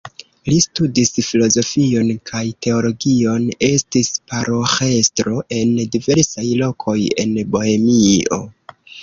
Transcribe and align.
Li 0.49 0.55
studis 0.63 1.09
filozofion 1.25 2.09
kaj 2.29 2.41
teologion, 2.67 3.45
estis 3.67 4.09
paroĥestro 4.33 5.45
en 5.59 5.77
diversaj 5.99 6.49
lokoj 6.65 6.99
en 7.27 7.39
Bohemio. 7.55 8.43